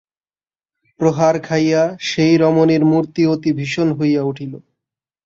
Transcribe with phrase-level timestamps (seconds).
[0.99, 4.53] প্রহার খাইয়া সেই রমণীর মূর্তি অতি ভীষণ হইয়া উঠিল।